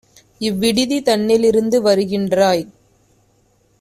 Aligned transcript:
இவ்விடுதி 0.41 1.01
தன்னில் 1.01 1.43
இருந்து 1.43 1.81
வருகின்றாய்! 1.81 2.63